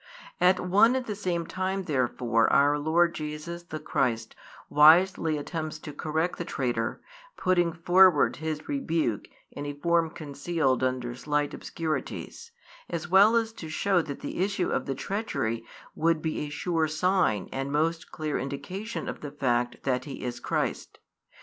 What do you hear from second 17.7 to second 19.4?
most clear indication of the